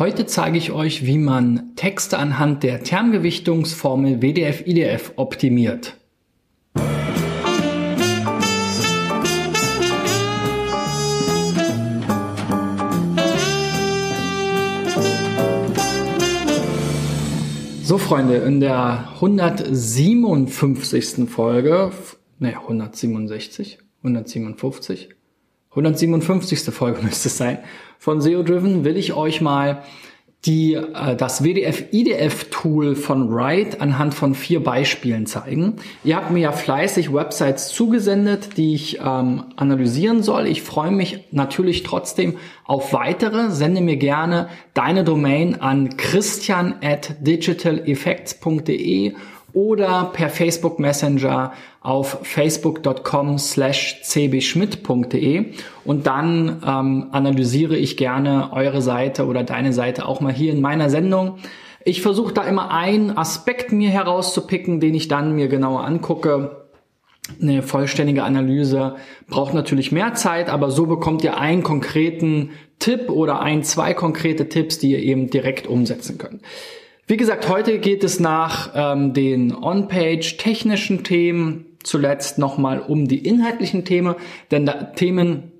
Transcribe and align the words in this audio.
Heute 0.00 0.24
zeige 0.24 0.56
ich 0.56 0.72
euch, 0.72 1.04
wie 1.04 1.18
man 1.18 1.76
Texte 1.76 2.18
anhand 2.18 2.62
der 2.62 2.82
Termgewichtungsformel 2.82 4.22
WDF-IDF 4.22 5.12
optimiert. 5.16 5.98
So 17.82 17.98
Freunde, 17.98 18.36
in 18.36 18.60
der 18.60 19.10
157. 19.16 21.28
Folge, 21.28 21.92
ne 22.38 22.56
167, 22.56 23.78
157, 23.98 25.10
157. 25.70 26.74
Folge 26.74 27.02
müsste 27.02 27.28
es 27.28 27.36
sein, 27.36 27.58
von 27.98 28.20
SEO 28.20 28.42
Driven 28.42 28.84
will 28.84 28.96
ich 28.96 29.12
euch 29.12 29.40
mal 29.40 29.82
die, 30.44 30.74
äh, 30.74 31.16
das 31.16 31.44
WDF-IDF-Tool 31.44 32.94
von 32.94 33.30
Write 33.30 33.80
anhand 33.80 34.14
von 34.14 34.34
vier 34.34 34.62
Beispielen 34.62 35.26
zeigen. 35.26 35.76
Ihr 36.02 36.16
habt 36.16 36.30
mir 36.30 36.40
ja 36.40 36.52
fleißig 36.52 37.12
Websites 37.12 37.68
zugesendet, 37.68 38.56
die 38.56 38.74
ich 38.74 39.00
ähm, 39.00 39.44
analysieren 39.56 40.22
soll. 40.22 40.46
Ich 40.46 40.62
freue 40.62 40.92
mich 40.92 41.26
natürlich 41.30 41.82
trotzdem 41.82 42.38
auf 42.64 42.94
weitere. 42.94 43.50
Sende 43.50 43.82
mir 43.82 43.96
gerne 43.96 44.48
deine 44.72 45.04
Domain 45.04 45.60
an 45.60 45.96
christian 45.98 46.76
at 46.82 47.16
digitaleffects.de 47.20 49.14
oder 49.52 50.10
per 50.12 50.30
Facebook 50.30 50.78
Messenger 50.78 51.52
auf 51.80 52.18
facebook.com 52.22 53.38
slash 53.38 54.02
cbschmidt.de 54.02 55.46
und 55.84 56.06
dann 56.06 56.62
ähm, 56.66 57.06
analysiere 57.12 57.76
ich 57.76 57.96
gerne 57.96 58.50
eure 58.52 58.82
Seite 58.82 59.26
oder 59.26 59.44
deine 59.44 59.72
Seite 59.72 60.06
auch 60.06 60.20
mal 60.20 60.32
hier 60.32 60.52
in 60.52 60.60
meiner 60.60 60.90
Sendung. 60.90 61.38
Ich 61.82 62.02
versuche 62.02 62.34
da 62.34 62.42
immer 62.42 62.70
einen 62.70 63.16
Aspekt 63.16 63.72
mir 63.72 63.88
herauszupicken, 63.88 64.80
den 64.80 64.94
ich 64.94 65.08
dann 65.08 65.34
mir 65.34 65.48
genauer 65.48 65.84
angucke. 65.84 66.66
Eine 67.40 67.62
vollständige 67.62 68.24
Analyse 68.24 68.96
braucht 69.28 69.54
natürlich 69.54 69.90
mehr 69.90 70.12
Zeit, 70.12 70.50
aber 70.50 70.70
so 70.70 70.84
bekommt 70.84 71.24
ihr 71.24 71.38
einen 71.38 71.62
konkreten 71.62 72.50
Tipp 72.78 73.08
oder 73.08 73.40
ein, 73.40 73.62
zwei 73.62 73.94
konkrete 73.94 74.50
Tipps, 74.50 74.78
die 74.78 74.92
ihr 74.92 74.98
eben 74.98 75.30
direkt 75.30 75.66
umsetzen 75.66 76.18
könnt. 76.18 76.42
Wie 77.06 77.16
gesagt, 77.16 77.48
heute 77.48 77.78
geht 77.78 78.04
es 78.04 78.20
nach 78.20 78.72
ähm, 78.74 79.14
den 79.14 79.54
On-Page 79.54 80.36
technischen 80.36 81.02
Themen 81.02 81.69
zuletzt 81.82 82.38
nochmal 82.38 82.80
um 82.80 83.08
die 83.08 83.18
inhaltlichen 83.18 83.84
Themen, 83.84 84.14
denn 84.50 84.66
da, 84.66 84.72
Themen, 84.84 85.52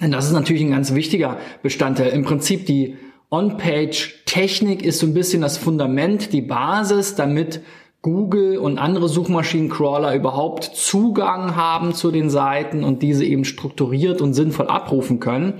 denn 0.00 0.10
das 0.10 0.26
ist 0.26 0.32
natürlich 0.32 0.62
ein 0.62 0.70
ganz 0.70 0.94
wichtiger 0.94 1.38
Bestandteil. 1.62 2.08
Im 2.08 2.24
Prinzip 2.24 2.66
die 2.66 2.96
On-Page-Technik 3.30 4.82
ist 4.82 4.98
so 4.98 5.06
ein 5.06 5.14
bisschen 5.14 5.42
das 5.42 5.56
Fundament, 5.56 6.32
die 6.32 6.42
Basis, 6.42 7.14
damit 7.14 7.60
Google 8.02 8.56
und 8.56 8.78
andere 8.78 9.08
Suchmaschinencrawler 9.08 10.14
überhaupt 10.14 10.64
Zugang 10.64 11.54
haben 11.54 11.94
zu 11.94 12.10
den 12.10 12.30
Seiten 12.30 12.82
und 12.82 13.02
diese 13.02 13.24
eben 13.24 13.44
strukturiert 13.44 14.22
und 14.22 14.32
sinnvoll 14.32 14.68
abrufen 14.68 15.20
können. 15.20 15.54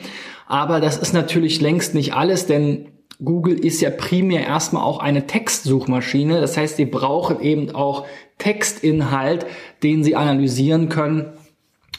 Aber 0.46 0.80
das 0.80 0.96
ist 0.96 1.12
natürlich 1.12 1.60
längst 1.60 1.94
nicht 1.94 2.14
alles, 2.14 2.46
denn 2.46 2.88
Google 3.22 3.58
ist 3.58 3.80
ja 3.80 3.90
primär 3.90 4.46
erstmal 4.46 4.82
auch 4.82 4.98
eine 4.98 5.26
Textsuchmaschine. 5.26 6.40
Das 6.40 6.56
heißt, 6.56 6.76
sie 6.76 6.86
brauchen 6.86 7.40
eben 7.40 7.74
auch 7.74 8.06
Textinhalt, 8.38 9.46
den 9.82 10.02
sie 10.02 10.16
analysieren 10.16 10.88
können. 10.88 11.32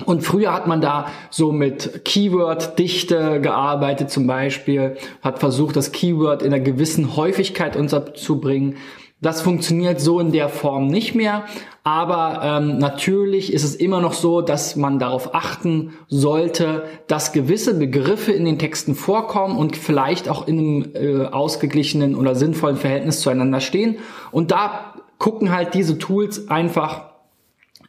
Und 0.06 0.24
früher 0.24 0.54
hat 0.54 0.68
man 0.68 0.82
da 0.82 1.12
so 1.30 1.52
mit 1.52 2.06
Keyword-Dichte 2.06 3.40
gearbeitet 3.40 4.10
zum 4.10 4.26
Beispiel, 4.26 4.98
hat 5.22 5.40
versucht, 5.40 5.76
das 5.76 5.92
Keyword 5.92 6.42
in 6.42 6.54
einer 6.54 6.64
gewissen 6.64 7.16
Häufigkeit 7.16 7.76
unterzubringen. 7.76 8.78
Das 9.22 9.42
funktioniert 9.42 10.02
so 10.02 10.20
in 10.20 10.32
der 10.32 10.50
Form 10.50 10.88
nicht 10.88 11.14
mehr, 11.14 11.46
aber 11.84 12.42
ähm, 12.44 12.80
natürlich 12.80 13.54
ist 13.54 13.64
es 13.64 13.76
immer 13.76 14.02
noch 14.02 14.14
so, 14.14 14.42
dass 14.42 14.76
man 14.76 14.98
darauf 14.98 15.36
achten 15.36 15.94
sollte, 16.08 16.86
dass 17.06 17.32
gewisse 17.32 17.76
Begriffe 17.76 18.32
in 18.32 18.46
den 18.46 18.58
Texten 18.58 18.96
vorkommen 18.96 19.58
und 19.58 19.78
vielleicht 19.78 20.28
auch 20.28 20.48
in 20.48 20.58
einem 20.58 20.92
äh, 20.96 21.26
ausgeglichenen 21.28 22.16
oder 22.16 22.34
sinnvollen 22.34 22.78
Verhältnis 22.78 23.22
zueinander 23.22 23.62
stehen. 23.62 24.00
Und 24.32 24.50
da 24.50 24.96
gucken 25.20 25.52
halt 25.52 25.76
diese 25.76 26.00
Tools 26.00 26.50
einfach 26.50 27.11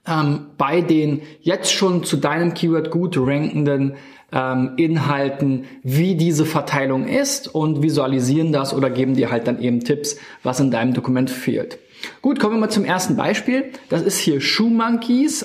ähm, 0.07 0.47
bei 0.59 0.81
den 0.81 1.23
jetzt 1.41 1.73
schon 1.73 2.05
zu 2.05 2.17
deinem 2.17 2.55
Keyword 2.55 2.91
gut 2.91 3.17
rankenden 3.19 3.95
ähm, 4.33 4.73
Inhalten, 4.77 5.65
wie 5.83 6.17
diese 6.17 6.47
Verteilung 6.47 7.07
ist 7.07 7.55
und 7.55 7.83
visualisieren 7.83 8.53
das 8.53 8.75
oder 8.75 8.91
geben 8.91 9.15
dir 9.15 9.31
halt 9.31 9.47
dann 9.47 9.61
eben 9.61 9.81
Tipps, 9.81 10.17
was 10.43 10.61
in 10.61 10.71
deinem 10.71 10.95
Dokument 10.95 11.31
fehlt. 11.31 11.79
Gut, 12.21 12.41
kommen 12.41 12.55
wir 12.55 12.61
mal 12.61 12.71
zum 12.71 12.85
ersten 12.85 13.17
Beispiel. 13.17 13.71
Das 13.89 14.03
ist 14.03 14.19
hier 14.19 14.41
Shoe 14.41 14.73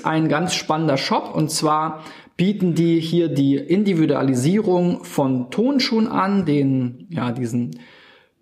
ein 0.03 0.29
ganz 0.29 0.55
spannender 0.55 0.97
Shop 0.97 1.35
und 1.35 1.51
zwar 1.51 2.03
bieten 2.35 2.75
die 2.75 2.99
hier 2.99 3.29
die 3.29 3.55
Individualisierung 3.55 5.03
von 5.03 5.51
Tonschuhen 5.51 6.07
an, 6.07 6.45
den, 6.45 7.07
ja, 7.09 7.31
diesen 7.31 7.79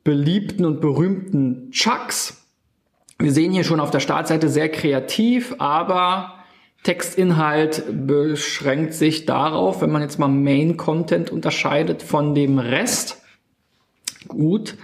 beliebten 0.03 0.65
und 0.65 0.81
berühmten 0.81 1.71
Chucks. 1.71 2.44
Wir 3.17 3.31
sehen 3.31 3.51
hier 3.51 3.63
schon 3.63 3.79
auf 3.79 3.91
der 3.91 4.01
Startseite 4.01 4.49
sehr 4.49 4.69
kreativ, 4.69 5.55
aber 5.57 6.33
Textinhalt 6.83 7.83
beschränkt 8.05 8.93
sich 8.93 9.25
darauf, 9.25 9.81
wenn 9.81 9.91
man 9.91 10.01
jetzt 10.01 10.19
mal 10.19 10.27
Main 10.27 10.77
Content 10.77 11.31
unterscheidet 11.31 12.03
von 12.03 12.35
dem 12.35 12.59
Rest. 12.59 13.21
Gut, 14.27 14.75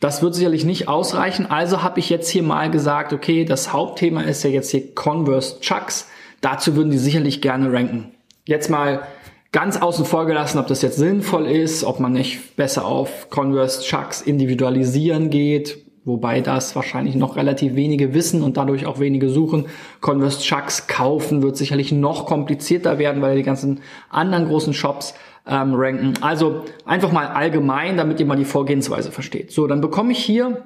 das 0.00 0.22
wird 0.22 0.34
sicherlich 0.34 0.64
nicht 0.64 0.88
ausreichen. 0.88 1.46
Also 1.46 1.82
habe 1.82 2.00
ich 2.00 2.10
jetzt 2.10 2.28
hier 2.28 2.42
mal 2.42 2.70
gesagt, 2.70 3.12
okay, 3.12 3.44
das 3.44 3.72
Hauptthema 3.72 4.22
ist 4.22 4.42
ja 4.44 4.50
jetzt 4.50 4.70
hier 4.70 4.94
Converse 4.94 5.60
Chucks. 5.60 6.08
Dazu 6.40 6.76
würden 6.76 6.90
die 6.90 6.98
sicherlich 6.98 7.40
gerne 7.40 7.72
ranken. 7.72 8.12
Jetzt 8.44 8.70
mal 8.70 9.02
ganz 9.50 9.76
außen 9.76 10.04
vor 10.04 10.26
gelassen, 10.26 10.58
ob 10.58 10.66
das 10.66 10.82
jetzt 10.82 10.98
sinnvoll 10.98 11.46
ist, 11.46 11.82
ob 11.84 12.00
man 12.00 12.12
nicht 12.12 12.56
besser 12.56 12.84
auf 12.84 13.30
Converse 13.30 13.82
Chucks 13.82 14.20
individualisieren 14.20 15.30
geht, 15.30 15.87
wobei 16.08 16.40
das 16.40 16.74
wahrscheinlich 16.74 17.14
noch 17.14 17.36
relativ 17.36 17.76
wenige 17.76 18.14
wissen 18.14 18.42
und 18.42 18.56
dadurch 18.56 18.86
auch 18.86 18.98
wenige 18.98 19.28
suchen. 19.28 19.66
Converse 20.00 20.40
Chucks 20.40 20.88
kaufen 20.88 21.42
wird 21.42 21.56
sicherlich 21.56 21.92
noch 21.92 22.26
komplizierter 22.26 22.98
werden, 22.98 23.22
weil 23.22 23.36
die 23.36 23.42
ganzen 23.44 23.80
anderen 24.10 24.48
großen 24.48 24.74
Shops 24.74 25.14
ähm, 25.46 25.74
ranken. 25.74 26.14
Also 26.20 26.64
einfach 26.84 27.12
mal 27.12 27.28
allgemein, 27.28 27.96
damit 27.96 28.18
ihr 28.18 28.26
mal 28.26 28.36
die 28.36 28.44
Vorgehensweise 28.44 29.12
versteht. 29.12 29.52
So, 29.52 29.66
dann 29.66 29.80
bekomme 29.80 30.12
ich 30.12 30.18
hier, 30.18 30.64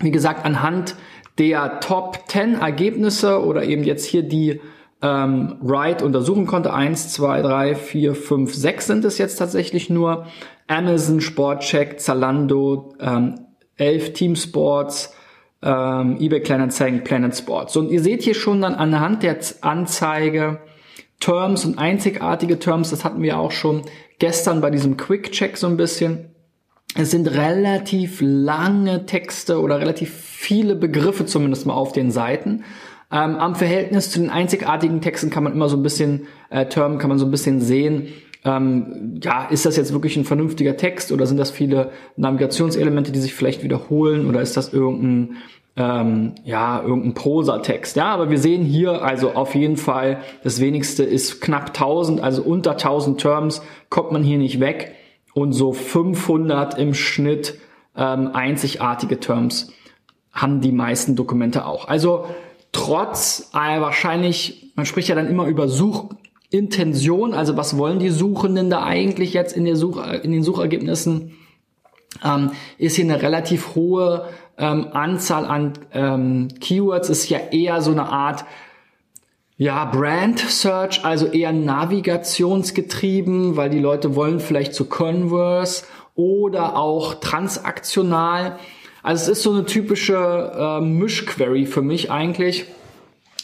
wie 0.00 0.10
gesagt, 0.10 0.44
anhand 0.44 0.96
der 1.38 1.80
Top 1.80 2.24
10 2.28 2.54
Ergebnisse 2.54 3.42
oder 3.44 3.64
eben 3.64 3.84
jetzt 3.84 4.04
hier 4.04 4.22
die 4.22 4.60
ähm, 5.00 5.56
Write 5.60 6.04
untersuchen 6.04 6.46
konnte. 6.46 6.72
Eins, 6.72 7.12
zwei, 7.12 7.42
drei, 7.42 7.74
vier, 7.74 8.14
fünf, 8.14 8.54
sechs 8.54 8.86
sind 8.86 9.04
es 9.04 9.18
jetzt 9.18 9.36
tatsächlich 9.36 9.90
nur. 9.90 10.26
Amazon, 10.68 11.20
Sportcheck, 11.20 12.00
Zalando, 12.00 12.94
ähm, 13.00 13.40
11 13.76 14.12
Team 14.12 14.36
Sports, 14.36 15.14
ähm, 15.62 16.16
eBay 16.20 16.40
Kleinanzeigen, 16.40 17.04
Planet 17.04 17.36
Sports. 17.36 17.76
Und 17.76 17.90
ihr 17.90 18.02
seht 18.02 18.22
hier 18.22 18.34
schon 18.34 18.62
dann 18.62 18.74
anhand 18.74 19.22
der 19.22 19.38
Anzeige 19.60 20.60
Terms 21.20 21.64
und 21.64 21.78
einzigartige 21.78 22.58
Terms, 22.58 22.90
das 22.90 23.04
hatten 23.04 23.22
wir 23.22 23.38
auch 23.38 23.52
schon 23.52 23.82
gestern 24.18 24.60
bei 24.60 24.70
diesem 24.70 24.96
Quick 24.96 25.30
Check 25.30 25.56
so 25.56 25.68
ein 25.68 25.76
bisschen. 25.76 26.30
Es 26.96 27.10
sind 27.12 27.28
relativ 27.28 28.18
lange 28.20 29.06
Texte 29.06 29.60
oder 29.60 29.78
relativ 29.78 30.12
viele 30.12 30.74
Begriffe 30.74 31.24
zumindest 31.24 31.64
mal 31.64 31.74
auf 31.74 31.92
den 31.92 32.10
Seiten. 32.10 32.64
Ähm, 33.12 33.36
am 33.36 33.54
Verhältnis 33.54 34.10
zu 34.10 34.18
den 34.18 34.30
einzigartigen 34.30 35.00
Texten 35.00 35.30
kann 35.30 35.44
man 35.44 35.52
immer 35.52 35.68
so 35.68 35.76
ein 35.76 35.82
bisschen, 35.82 36.26
äh, 36.50 36.66
Term 36.66 36.98
kann 36.98 37.08
man 37.08 37.18
so 37.18 37.24
ein 37.24 37.30
bisschen 37.30 37.60
sehen, 37.60 38.08
ähm, 38.44 39.20
ja, 39.22 39.44
ist 39.44 39.66
das 39.66 39.76
jetzt 39.76 39.92
wirklich 39.92 40.16
ein 40.16 40.24
vernünftiger 40.24 40.76
Text 40.76 41.12
oder 41.12 41.26
sind 41.26 41.36
das 41.36 41.50
viele 41.50 41.90
Navigationselemente, 42.16 43.12
die 43.12 43.20
sich 43.20 43.34
vielleicht 43.34 43.62
wiederholen 43.62 44.28
oder 44.28 44.40
ist 44.40 44.56
das 44.56 44.72
irgendein 44.72 45.36
ähm, 45.74 46.34
ja, 46.44 46.82
irgendein 46.82 47.14
Prosatext. 47.14 47.96
Ja, 47.96 48.06
aber 48.06 48.30
wir 48.30 48.38
sehen 48.38 48.64
hier 48.64 49.02
also 49.02 49.32
auf 49.32 49.54
jeden 49.54 49.78
Fall, 49.78 50.20
das 50.44 50.60
wenigste 50.60 51.02
ist 51.02 51.40
knapp 51.40 51.68
1000, 51.68 52.20
also 52.20 52.42
unter 52.42 52.72
1000 52.72 53.20
Terms 53.20 53.62
kommt 53.88 54.12
man 54.12 54.22
hier 54.22 54.38
nicht 54.38 54.60
weg 54.60 54.94
und 55.32 55.52
so 55.52 55.72
500 55.72 56.78
im 56.78 56.92
Schnitt 56.92 57.58
ähm, 57.96 58.30
einzigartige 58.34 59.18
Terms 59.18 59.72
haben 60.32 60.60
die 60.60 60.72
meisten 60.72 61.16
Dokumente 61.16 61.66
auch. 61.66 61.88
Also 61.88 62.26
trotz 62.72 63.50
äh, 63.54 63.80
wahrscheinlich, 63.80 64.72
man 64.74 64.86
spricht 64.86 65.08
ja 65.08 65.14
dann 65.14 65.28
immer 65.28 65.46
über 65.46 65.68
Suchintention, 66.52 67.32
also 67.32 67.56
was 67.56 67.78
wollen 67.78 67.98
die 67.98 68.10
Suchenden 68.10 68.68
da 68.68 68.84
eigentlich 68.84 69.32
jetzt 69.32 69.56
in, 69.56 69.64
der 69.64 69.76
Such, 69.76 69.96
in 70.22 70.32
den 70.32 70.42
Suchergebnissen, 70.42 71.32
ähm, 72.22 72.50
ist 72.76 72.96
hier 72.96 73.06
eine 73.06 73.22
relativ 73.22 73.74
hohe 73.74 74.28
ähm, 74.58 74.88
Anzahl 74.92 75.46
an 75.46 75.72
ähm, 75.94 76.48
Keywords 76.60 77.08
ist 77.08 77.30
ja 77.30 77.38
eher 77.52 77.80
so 77.80 77.90
eine 77.90 78.10
Art 78.10 78.44
ja, 79.56 79.86
Brand 79.86 80.40
Search, 80.40 81.02
also 81.04 81.26
eher 81.26 81.52
navigationsgetrieben, 81.52 83.56
weil 83.56 83.70
die 83.70 83.78
Leute 83.78 84.14
wollen 84.14 84.40
vielleicht 84.40 84.74
zu 84.74 84.84
Converse 84.84 85.84
oder 86.14 86.76
auch 86.76 87.14
transaktional. 87.14 88.58
Also 89.02 89.22
es 89.22 89.28
ist 89.38 89.44
so 89.44 89.52
eine 89.52 89.64
typische 89.64 90.52
äh, 90.54 90.82
Mischquery 90.82 91.64
für 91.64 91.82
mich 91.82 92.10
eigentlich. 92.10 92.66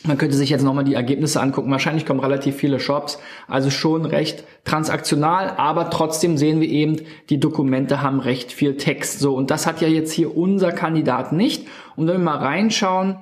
Man 0.05 0.17
könnte 0.17 0.37
sich 0.37 0.51
jetzt 0.51 0.63
nochmal 0.63 0.85
die 0.85 0.95
Ergebnisse 0.95 1.41
angucken. 1.41 1.71
Wahrscheinlich 1.71 2.07
kommen 2.07 2.21
relativ 2.21 2.57
viele 2.57 2.79
Shops. 2.79 3.19
Also 3.49 3.71
schon 3.71 4.05
recht 4.05 4.45
transaktional, 4.65 5.55
aber 5.57 5.91
trotzdem 5.91 6.37
sehen 6.37 6.61
wir 6.61 6.69
eben, 6.69 7.01
die 7.31 7.41
Dokumente 7.41 8.01
haben 8.01 8.21
recht 8.21 8.53
viel 8.53 8.77
Text. 8.77 9.19
So, 9.19 9.35
und 9.35 9.51
das 9.51 9.67
hat 9.67 9.81
ja 9.81 9.89
jetzt 9.89 10.13
hier 10.13 10.37
unser 10.37 10.73
Kandidat 10.73 11.33
nicht. 11.33 11.67
Und 11.97 12.07
wenn 12.07 12.19
wir 12.19 12.25
mal 12.25 12.39
reinschauen, 12.39 13.17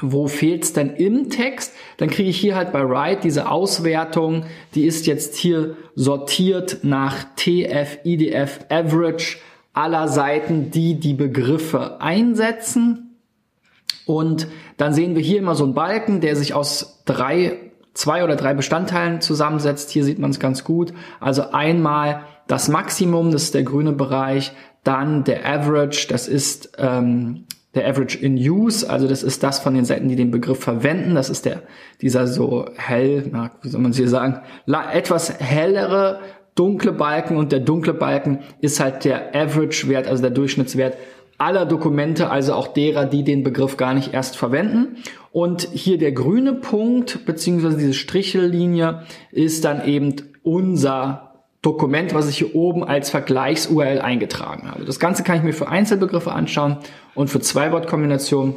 wo 0.00 0.28
fehlt's 0.28 0.72
denn 0.72 0.90
im 0.90 1.30
Text? 1.30 1.72
Dann 1.98 2.10
kriege 2.10 2.28
ich 2.28 2.38
hier 2.38 2.54
halt 2.54 2.72
bei 2.72 2.86
Write 2.86 3.22
diese 3.22 3.50
Auswertung, 3.50 4.44
die 4.74 4.84
ist 4.84 5.06
jetzt 5.06 5.36
hier 5.36 5.76
sortiert 5.94 6.78
nach 6.82 7.24
TF, 7.36 7.98
IDF, 8.04 8.60
Average 8.68 9.38
aller 9.72 10.08
Seiten, 10.08 10.70
die 10.70 10.98
die 10.98 11.14
Begriffe 11.14 12.00
einsetzen. 12.00 13.05
Und 14.06 14.46
dann 14.76 14.94
sehen 14.94 15.14
wir 15.14 15.22
hier 15.22 15.38
immer 15.38 15.54
so 15.54 15.64
einen 15.64 15.74
Balken, 15.74 16.20
der 16.20 16.36
sich 16.36 16.54
aus 16.54 17.02
drei, 17.04 17.58
zwei 17.92 18.24
oder 18.24 18.36
drei 18.36 18.54
Bestandteilen 18.54 19.20
zusammensetzt. 19.20 19.90
Hier 19.90 20.04
sieht 20.04 20.18
man 20.18 20.30
es 20.30 20.40
ganz 20.40 20.64
gut. 20.64 20.94
Also 21.20 21.50
einmal 21.50 22.22
das 22.46 22.68
Maximum, 22.68 23.32
das 23.32 23.44
ist 23.44 23.54
der 23.54 23.64
grüne 23.64 23.92
Bereich, 23.92 24.52
dann 24.84 25.24
der 25.24 25.44
Average, 25.44 26.06
das 26.08 26.28
ist 26.28 26.72
ähm, 26.78 27.46
der 27.74 27.88
Average 27.88 28.18
in 28.18 28.36
Use, 28.36 28.88
also 28.88 29.08
das 29.08 29.24
ist 29.24 29.42
das 29.42 29.58
von 29.58 29.74
den 29.74 29.84
Seiten, 29.84 30.08
die 30.08 30.16
den 30.16 30.30
Begriff 30.30 30.60
verwenden. 30.60 31.16
Das 31.16 31.28
ist 31.28 31.44
der 31.44 31.62
dieser 32.00 32.28
so 32.28 32.66
hell, 32.76 33.28
na, 33.30 33.50
wie 33.62 33.68
soll 33.68 33.80
man 33.80 33.90
es 33.90 33.96
hier 33.96 34.08
sagen, 34.08 34.40
etwas 34.92 35.40
hellere 35.40 36.20
dunkle 36.54 36.92
Balken 36.92 37.36
und 37.36 37.52
der 37.52 37.60
dunkle 37.60 37.92
Balken 37.94 38.38
ist 38.60 38.80
halt 38.80 39.04
der 39.04 39.34
Average-Wert, 39.34 40.08
also 40.08 40.22
der 40.22 40.30
Durchschnittswert 40.30 40.96
aller 41.38 41.66
Dokumente, 41.66 42.30
also 42.30 42.54
auch 42.54 42.68
derer, 42.68 43.06
die 43.06 43.24
den 43.24 43.42
Begriff 43.42 43.76
gar 43.76 43.94
nicht 43.94 44.14
erst 44.14 44.36
verwenden. 44.36 44.96
Und 45.32 45.68
hier 45.72 45.98
der 45.98 46.12
grüne 46.12 46.54
Punkt, 46.54 47.26
beziehungsweise 47.26 47.76
diese 47.76 47.94
Strichellinie, 47.94 49.02
ist 49.32 49.64
dann 49.64 49.84
eben 49.86 50.14
unser 50.42 51.34
Dokument, 51.62 52.14
was 52.14 52.28
ich 52.28 52.38
hier 52.38 52.54
oben 52.54 52.84
als 52.84 53.10
Vergleichs-URL 53.10 54.00
eingetragen 54.00 54.70
habe. 54.70 54.84
Das 54.84 55.00
Ganze 55.00 55.24
kann 55.24 55.36
ich 55.36 55.42
mir 55.42 55.52
für 55.52 55.68
Einzelbegriffe 55.68 56.32
anschauen 56.32 56.78
und 57.14 57.28
für 57.28 57.40
Zwei-Wort-Kombinationen. 57.40 58.54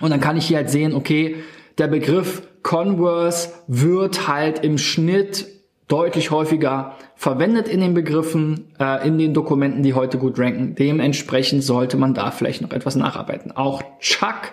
Und 0.00 0.10
dann 0.10 0.20
kann 0.20 0.36
ich 0.36 0.46
hier 0.46 0.56
halt 0.56 0.70
sehen, 0.70 0.94
okay, 0.94 1.36
der 1.78 1.88
Begriff 1.88 2.42
Converse 2.62 3.50
wird 3.66 4.26
halt 4.28 4.64
im 4.64 4.78
Schnitt 4.78 5.46
deutlich 5.88 6.30
häufiger 6.30 6.94
verwendet 7.14 7.68
in 7.68 7.80
den 7.80 7.94
Begriffen, 7.94 8.72
äh, 8.80 9.06
in 9.06 9.18
den 9.18 9.34
Dokumenten, 9.34 9.82
die 9.82 9.94
heute 9.94 10.18
gut 10.18 10.38
ranken. 10.38 10.74
Dementsprechend 10.74 11.62
sollte 11.62 11.96
man 11.96 12.14
da 12.14 12.30
vielleicht 12.30 12.62
noch 12.62 12.72
etwas 12.72 12.96
nacharbeiten. 12.96 13.52
Auch 13.52 13.82
Chuck 14.00 14.52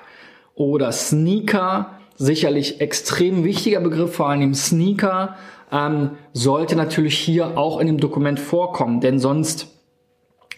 oder 0.55 0.91
Sneaker, 0.91 1.97
sicherlich 2.15 2.81
extrem 2.81 3.43
wichtiger 3.43 3.79
Begriff, 3.79 4.15
vor 4.15 4.29
allem 4.29 4.53
Sneaker, 4.53 5.35
ähm, 5.71 6.11
sollte 6.33 6.75
natürlich 6.75 7.17
hier 7.17 7.57
auch 7.57 7.79
in 7.79 7.87
dem 7.87 7.97
Dokument 7.99 8.39
vorkommen, 8.39 9.01
denn 9.01 9.19
sonst 9.19 9.69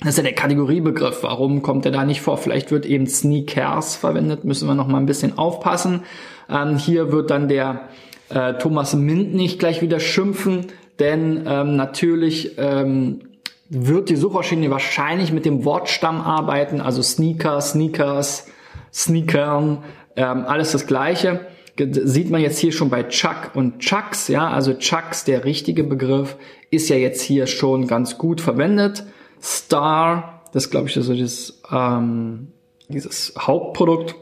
das 0.01 0.09
ist 0.09 0.17
ja 0.17 0.23
der 0.23 0.33
Kategoriebegriff. 0.33 1.23
Warum 1.23 1.61
kommt 1.61 1.85
er 1.85 1.91
da 1.93 2.03
nicht 2.03 2.21
vor? 2.21 2.37
Vielleicht 2.37 2.69
wird 2.69 2.85
eben 2.85 3.07
Sneakers 3.07 3.95
verwendet, 3.95 4.43
müssen 4.43 4.67
wir 4.67 4.75
noch 4.75 4.87
mal 4.87 4.97
ein 4.97 5.05
bisschen 5.05 5.37
aufpassen. 5.37 6.03
Ähm, 6.49 6.77
hier 6.77 7.13
wird 7.13 7.31
dann 7.31 7.47
der 7.47 7.87
äh, 8.29 8.53
Thomas 8.55 8.93
Mint 8.93 9.33
nicht 9.33 9.59
gleich 9.59 9.81
wieder 9.81 9.99
schimpfen, 9.99 10.67
denn 10.99 11.45
ähm, 11.47 11.75
natürlich 11.75 12.57
ähm, 12.57 13.21
wird 13.69 14.09
die 14.09 14.15
Suchmaschine 14.15 14.69
wahrscheinlich 14.69 15.31
mit 15.31 15.45
dem 15.45 15.65
Wortstamm 15.65 16.21
arbeiten, 16.21 16.81
also 16.81 17.01
Sneaker, 17.01 17.59
Sneakers, 17.61 18.47
Sneakern, 18.93 19.83
ähm, 20.15 20.45
alles 20.45 20.71
das 20.71 20.87
gleiche 20.87 21.41
sieht 21.77 22.29
man 22.29 22.41
jetzt 22.41 22.59
hier 22.59 22.71
schon 22.71 22.89
bei 22.89 23.03
Chuck 23.03 23.51
und 23.53 23.79
Chucks, 23.79 24.27
ja, 24.27 24.49
also 24.49 24.73
Chucks, 24.73 25.25
der 25.25 25.43
richtige 25.43 25.83
Begriff, 25.83 26.37
ist 26.71 26.89
ja 26.89 26.95
jetzt 26.95 27.21
hier 27.21 27.47
schon 27.47 27.87
ganz 27.87 28.17
gut 28.17 28.39
verwendet. 28.39 29.05
Star, 29.41 30.41
das 30.53 30.69
glaube 30.69 30.87
ich, 30.87 30.95
ist 30.95 31.05
so 31.05 31.15
das, 31.15 31.61
ähm, 31.71 32.47
dieses 32.87 33.33
Hauptprodukt. 33.37 34.15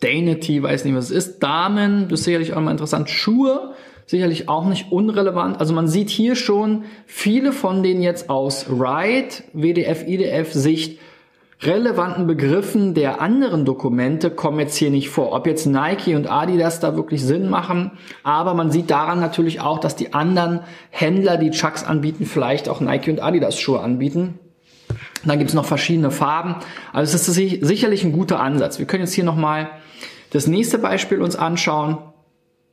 Danity, 0.00 0.62
weiß 0.62 0.84
nicht, 0.84 0.94
was 0.94 1.06
es 1.06 1.10
ist. 1.10 1.42
Damen, 1.42 2.08
das 2.08 2.20
ist 2.20 2.24
sicherlich 2.24 2.54
auch 2.54 2.60
mal 2.60 2.70
interessant. 2.70 3.08
Schuhe, 3.10 3.74
sicherlich 4.06 4.48
auch 4.48 4.66
nicht 4.66 4.92
unrelevant. 4.92 5.60
Also 5.60 5.74
man 5.74 5.88
sieht 5.88 6.10
hier 6.10 6.36
schon 6.36 6.84
viele 7.06 7.52
von 7.52 7.82
denen 7.82 8.02
jetzt 8.02 8.30
aus 8.30 8.66
Ride, 8.68 9.28
WDF, 9.52 10.06
IDF 10.06 10.52
Sicht 10.52 10.98
relevanten 11.62 12.26
Begriffen 12.26 12.94
der 12.94 13.20
anderen 13.20 13.64
Dokumente 13.64 14.30
kommen 14.30 14.60
jetzt 14.60 14.76
hier 14.76 14.90
nicht 14.90 15.08
vor. 15.08 15.32
Ob 15.32 15.46
jetzt 15.46 15.66
Nike 15.66 16.14
und 16.14 16.30
Adidas 16.30 16.80
da 16.80 16.96
wirklich 16.96 17.22
Sinn 17.22 17.48
machen, 17.48 17.92
aber 18.22 18.54
man 18.54 18.70
sieht 18.70 18.90
daran 18.90 19.20
natürlich 19.20 19.60
auch, 19.60 19.78
dass 19.78 19.96
die 19.96 20.12
anderen 20.12 20.60
Händler, 20.90 21.36
die 21.36 21.50
Chucks 21.50 21.84
anbieten, 21.84 22.26
vielleicht 22.26 22.68
auch 22.68 22.80
Nike 22.80 23.10
und 23.10 23.22
Adidas 23.22 23.58
Schuhe 23.58 23.80
anbieten. 23.80 24.38
Dann 25.26 25.38
gibt's 25.38 25.54
noch 25.54 25.64
verschiedene 25.64 26.10
Farben. 26.10 26.56
Also 26.92 27.16
es 27.16 27.28
ist 27.28 27.66
sicherlich 27.66 28.04
ein 28.04 28.12
guter 28.12 28.40
Ansatz. 28.40 28.78
Wir 28.78 28.86
können 28.86 29.04
jetzt 29.04 29.14
hier 29.14 29.24
nochmal 29.24 29.70
das 30.30 30.46
nächste 30.46 30.78
Beispiel 30.78 31.22
uns 31.22 31.36
anschauen. 31.36 31.98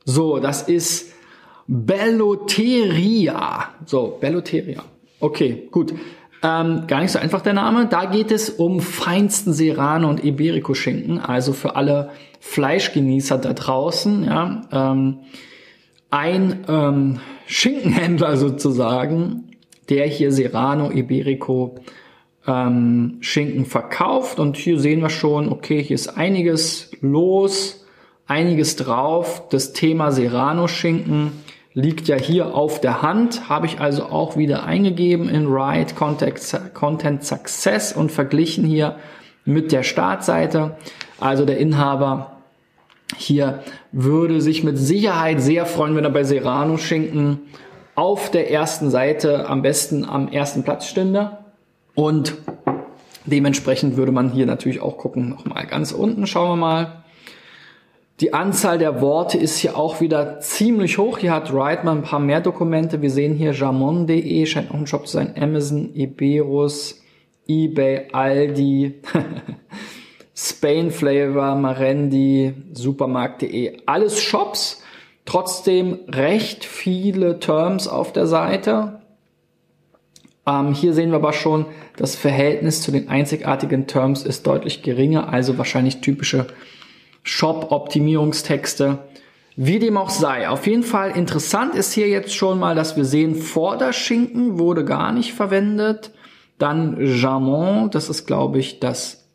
So, 0.04 0.38
das 0.38 0.62
ist 0.62 1.12
Belloteria. 1.66 3.68
So, 3.86 4.18
Belloteria. 4.20 4.82
Okay, 5.20 5.68
gut. 5.70 5.94
Ähm, 6.42 6.88
gar 6.88 7.00
nicht 7.00 7.12
so 7.12 7.20
einfach 7.20 7.40
der 7.40 7.52
Name. 7.52 7.86
Da 7.86 8.06
geht 8.06 8.32
es 8.32 8.50
um 8.50 8.80
feinsten 8.80 9.52
Serrano 9.52 10.10
und 10.10 10.24
Iberico 10.24 10.74
Schinken, 10.74 11.20
also 11.20 11.52
für 11.52 11.76
alle 11.76 12.10
Fleischgenießer 12.40 13.38
da 13.38 13.52
draußen. 13.52 14.24
Ja, 14.24 14.62
ähm, 14.72 15.18
ein 16.10 16.64
ähm, 16.68 17.20
Schinkenhändler 17.46 18.36
sozusagen, 18.36 19.52
der 19.88 20.08
hier 20.08 20.32
Serrano, 20.32 20.90
Iberico 20.90 21.76
ähm, 22.46 23.18
Schinken 23.20 23.66
verkauft. 23.66 24.38
Und 24.38 24.56
hier 24.56 24.78
sehen 24.78 25.00
wir 25.00 25.10
schon, 25.10 25.50
okay, 25.50 25.82
hier 25.82 25.94
ist 25.94 26.16
einiges 26.16 26.90
los, 27.00 27.86
einiges 28.26 28.76
drauf. 28.76 29.48
Das 29.50 29.72
Thema 29.72 30.12
Serrano 30.12 30.68
Schinken 30.68 31.32
liegt 31.74 32.08
ja 32.08 32.16
hier 32.16 32.54
auf 32.54 32.80
der 32.80 33.02
Hand, 33.02 33.48
habe 33.48 33.66
ich 33.66 33.80
also 33.80 34.04
auch 34.04 34.36
wieder 34.36 34.64
eingegeben 34.64 35.28
in 35.28 35.50
Write 35.50 35.94
Content, 35.94 36.38
Content 36.74 37.24
Success 37.24 37.92
und 37.92 38.12
verglichen 38.12 38.64
hier 38.64 38.96
mit 39.44 39.72
der 39.72 39.82
Startseite. 39.82 40.76
Also 41.18 41.44
der 41.46 41.58
Inhaber 41.58 42.38
hier 43.16 43.62
würde 43.90 44.40
sich 44.40 44.64
mit 44.64 44.78
Sicherheit 44.78 45.40
sehr 45.40 45.66
freuen, 45.66 45.96
wenn 45.96 46.04
er 46.04 46.10
bei 46.10 46.24
Serrano 46.24 46.76
Schinken 46.76 47.40
auf 47.94 48.30
der 48.30 48.50
ersten 48.50 48.90
Seite 48.90 49.48
am 49.48 49.62
besten 49.62 50.04
am 50.04 50.28
ersten 50.28 50.62
Platz 50.62 50.86
stünde. 50.86 51.38
Und 51.94 52.34
dementsprechend 53.26 53.96
würde 53.96 54.12
man 54.12 54.30
hier 54.30 54.46
natürlich 54.46 54.80
auch 54.80 54.98
gucken, 54.98 55.30
nochmal 55.30 55.66
ganz 55.66 55.92
unten 55.92 56.26
schauen 56.26 56.50
wir 56.50 56.56
mal. 56.56 57.02
Die 58.20 58.34
Anzahl 58.34 58.78
der 58.78 59.00
Worte 59.00 59.36
ist 59.36 59.58
hier 59.58 59.76
auch 59.76 60.00
wieder 60.00 60.38
ziemlich 60.38 60.96
hoch. 60.96 61.18
Hier 61.18 61.32
hat 61.32 61.52
mal 61.52 61.88
ein 61.88 62.02
paar 62.02 62.20
mehr 62.20 62.40
Dokumente. 62.40 63.02
Wir 63.02 63.10
sehen 63.10 63.34
hier 63.34 63.52
jamon.de, 63.52 64.46
scheint 64.46 64.70
auch 64.70 64.76
ein 64.76 64.86
Shop 64.86 65.08
zu 65.08 65.14
sein. 65.14 65.34
Amazon, 65.36 65.92
Iberus, 65.94 67.02
eBay, 67.48 68.08
Aldi, 68.12 69.00
Spain 70.36 70.92
Flavor, 70.92 71.56
Marendi, 71.56 72.54
Supermarkt.de. 72.72 73.78
Alles 73.86 74.20
Shops. 74.20 74.82
Trotzdem 75.24 76.00
recht 76.08 76.64
viele 76.64 77.40
Terms 77.40 77.88
auf 77.88 78.12
der 78.12 78.26
Seite. 78.26 79.01
Ähm, 80.46 80.74
hier 80.74 80.92
sehen 80.92 81.10
wir 81.10 81.16
aber 81.16 81.32
schon, 81.32 81.66
das 81.96 82.16
Verhältnis 82.16 82.82
zu 82.82 82.90
den 82.90 83.08
einzigartigen 83.08 83.86
Terms 83.86 84.24
ist 84.24 84.46
deutlich 84.46 84.82
geringer, 84.82 85.28
also 85.32 85.58
wahrscheinlich 85.58 86.00
typische 86.00 86.46
Shop-Optimierungstexte. 87.22 88.98
Wie 89.54 89.78
dem 89.78 89.98
auch 89.98 90.10
sei. 90.10 90.48
Auf 90.48 90.66
jeden 90.66 90.82
Fall 90.82 91.10
interessant 91.10 91.74
ist 91.74 91.92
hier 91.92 92.08
jetzt 92.08 92.34
schon 92.34 92.58
mal, 92.58 92.74
dass 92.74 92.96
wir 92.96 93.04
sehen, 93.04 93.34
Vorderschinken 93.34 94.58
wurde 94.58 94.84
gar 94.84 95.12
nicht 95.12 95.34
verwendet. 95.34 96.12
Dann 96.58 96.96
Jamon, 97.00 97.90
das 97.90 98.08
ist 98.08 98.26
glaube 98.26 98.58
ich 98.58 98.80
das 98.80 99.28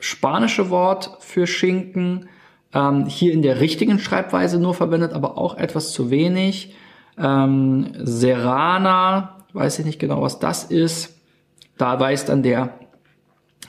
spanische 0.00 0.70
Wort 0.70 1.18
für 1.20 1.46
Schinken. 1.46 2.28
Ähm, 2.74 3.06
hier 3.06 3.32
in 3.32 3.42
der 3.42 3.60
richtigen 3.60 3.98
Schreibweise 3.98 4.58
nur 4.58 4.74
verwendet, 4.74 5.12
aber 5.12 5.36
auch 5.36 5.56
etwas 5.56 5.92
zu 5.92 6.10
wenig. 6.10 6.74
Ähm, 7.18 7.92
Serrana, 7.98 9.38
weiß 9.52 9.78
ich 9.80 9.84
nicht 9.84 9.98
genau, 9.98 10.22
was 10.22 10.38
das 10.38 10.64
ist. 10.64 11.14
Da 11.78 11.98
weiß 11.98 12.24
dann 12.26 12.42
der, 12.42 12.70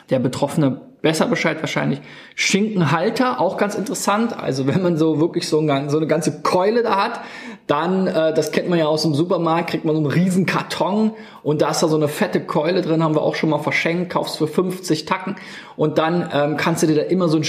der 0.10 0.20
betroffene 0.20 0.82
besser 1.04 1.28
Bescheid 1.28 1.58
wahrscheinlich. 1.60 2.00
Schinkenhalter, 2.34 3.42
auch 3.42 3.58
ganz 3.58 3.76
interessant. 3.76 4.40
Also 4.42 4.68
wenn 4.68 4.82
man 4.82 4.98
so 4.98 5.20
wirklich 5.20 5.48
so, 5.48 5.60
ein, 5.60 5.90
so 5.90 5.98
eine 5.98 6.08
ganze 6.08 6.42
Keule 6.42 6.82
da 6.82 7.04
hat, 7.04 7.20
dann, 7.68 8.08
äh, 8.08 8.34
das 8.34 8.52
kennt 8.52 8.70
man 8.70 8.80
ja 8.80 8.86
aus 8.86 9.04
dem 9.04 9.14
Supermarkt, 9.14 9.70
kriegt 9.70 9.86
man 9.86 9.96
so 9.96 10.02
einen 10.02 10.12
riesen 10.12 10.46
Karton 10.46 11.12
und 11.44 11.62
da 11.62 11.72
ist 11.72 11.84
da 11.84 11.88
so 11.88 11.98
eine 11.98 12.08
fette 12.08 12.42
Keule 12.42 12.82
drin, 12.82 13.04
haben 13.04 13.16
wir 13.16 13.22
auch 13.22 13.36
schon 13.36 13.50
mal 13.50 13.60
verschenkt, 13.60 14.12
kaufst 14.12 14.38
für 14.38 14.48
50 14.48 15.06
Tacken 15.06 15.36
und 15.76 15.98
dann 15.98 16.30
ähm, 16.34 16.58
kannst 16.58 16.84
du 16.84 16.88
dir 16.88 16.96
da 16.96 17.02
immer 17.04 17.28
so 17.28 17.38
ein 17.38 17.44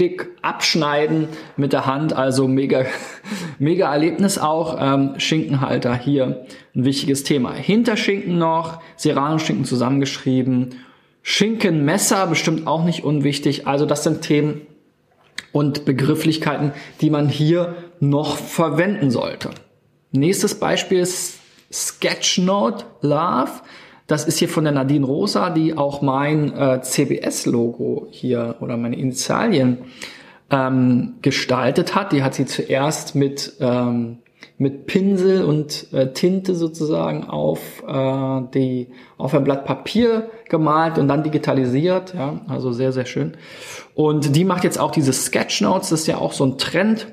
Stück 0.00 0.30
abschneiden 0.40 1.28
mit 1.58 1.74
der 1.74 1.84
Hand. 1.84 2.14
Also 2.14 2.48
mega, 2.48 2.86
mega 3.58 3.92
Erlebnis 3.92 4.38
auch. 4.38 4.78
Ähm, 4.80 5.14
Schinkenhalter 5.18 5.94
hier 5.94 6.46
ein 6.74 6.84
wichtiges 6.86 7.22
Thema. 7.22 7.52
Hinterschinken 7.52 8.38
noch, 8.38 8.80
Serrano-Schinken 8.96 9.66
zusammengeschrieben 9.66 10.76
Schinkenmesser 11.22 12.26
bestimmt 12.26 12.66
auch 12.66 12.82
nicht 12.82 13.04
unwichtig. 13.04 13.66
Also 13.66 13.84
das 13.84 14.04
sind 14.04 14.22
Themen 14.22 14.62
und 15.52 15.84
Begrifflichkeiten, 15.84 16.72
die 17.02 17.10
man 17.10 17.28
hier 17.28 17.74
noch 18.00 18.36
verwenden 18.36 19.10
sollte. 19.10 19.50
Nächstes 20.12 20.58
Beispiel 20.58 21.00
ist 21.00 21.38
Sketchnote 21.70 22.86
Love. 23.02 23.50
Das 24.10 24.24
ist 24.24 24.40
hier 24.40 24.48
von 24.48 24.64
der 24.64 24.72
Nadine 24.72 25.06
Rosa, 25.06 25.50
die 25.50 25.76
auch 25.78 26.02
mein 26.02 26.52
äh, 26.52 26.82
CBS-Logo 26.82 28.08
hier 28.10 28.56
oder 28.58 28.76
meine 28.76 28.96
Initialien 28.96 29.78
ähm, 30.50 31.14
gestaltet 31.22 31.94
hat. 31.94 32.10
Die 32.10 32.24
hat 32.24 32.34
sie 32.34 32.44
zuerst 32.44 33.14
mit 33.14 33.52
ähm, 33.60 34.18
mit 34.58 34.86
Pinsel 34.86 35.44
und 35.44 35.92
äh, 35.92 36.12
Tinte 36.12 36.56
sozusagen 36.56 37.22
auf 37.22 37.84
äh, 37.86 38.40
die 38.52 38.88
auf 39.16 39.32
ein 39.32 39.44
Blatt 39.44 39.64
Papier 39.64 40.28
gemalt 40.48 40.98
und 40.98 41.06
dann 41.06 41.22
digitalisiert, 41.22 42.12
ja, 42.12 42.40
also 42.48 42.72
sehr 42.72 42.90
sehr 42.90 43.06
schön. 43.06 43.36
Und 43.94 44.34
die 44.34 44.44
macht 44.44 44.64
jetzt 44.64 44.80
auch 44.80 44.90
diese 44.90 45.12
Sketchnotes, 45.12 45.90
das 45.90 46.00
ist 46.00 46.06
ja 46.08 46.18
auch 46.18 46.32
so 46.32 46.44
ein 46.44 46.58
Trend. 46.58 47.06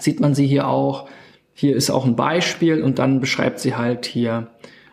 Sieht 0.00 0.20
man 0.20 0.34
sie 0.34 0.46
hier 0.46 0.68
auch. 0.68 1.06
Hier 1.52 1.76
ist 1.76 1.90
auch 1.90 2.06
ein 2.06 2.16
Beispiel 2.16 2.82
und 2.82 2.98
dann 2.98 3.20
beschreibt 3.20 3.58
sie 3.58 3.76
halt 3.76 4.06
hier, 4.06 4.46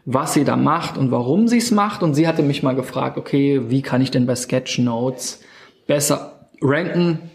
was 0.05 0.33
sie 0.33 0.43
da 0.43 0.55
macht 0.55 0.97
und 0.97 1.11
warum 1.11 1.47
sie 1.47 1.57
es 1.57 1.71
macht. 1.71 2.03
Und 2.03 2.13
sie 2.13 2.27
hatte 2.27 2.43
mich 2.43 2.63
mal 2.63 2.75
gefragt, 2.75 3.17
okay, 3.17 3.61
wie 3.69 3.81
kann 3.81 4.01
ich 4.01 4.11
denn 4.11 4.25
bei 4.25 4.35
Sketchnotes 4.35 5.41
besser 5.87 6.47
ranken? 6.61 7.31